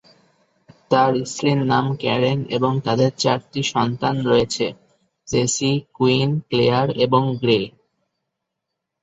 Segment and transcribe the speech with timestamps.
[0.91, 4.65] তার স্ত্রীর নাম ক্যারেন, এবং তাদের চারটি সন্তান রয়েছে:
[5.27, 7.59] জেসি, কুইন, ক্লেয়ার এবং গ্রে।